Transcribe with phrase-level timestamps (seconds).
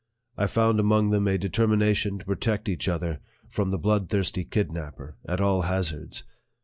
[0.35, 5.15] I found among them a determination to protect each other from the blood thirsty kidnapper,
[5.29, 6.23] at all hazards.